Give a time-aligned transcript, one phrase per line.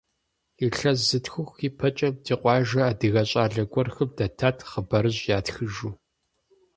[0.65, 5.93] Илъэс зытхух и пэкӏэ, ди къуажэ адыгэ щӏалэ гуэрхэр дэтат хъыбарыжь ятхыжу.